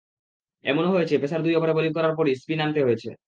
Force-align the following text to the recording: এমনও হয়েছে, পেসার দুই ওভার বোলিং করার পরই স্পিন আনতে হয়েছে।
এমনও 0.65 0.93
হয়েছে, 0.95 1.15
পেসার 1.17 1.41
দুই 1.43 1.53
ওভার 1.55 1.71
বোলিং 1.73 1.91
করার 1.93 2.13
পরই 2.17 2.33
স্পিন 2.35 2.59
আনতে 2.61 2.81
হয়েছে। 2.83 3.11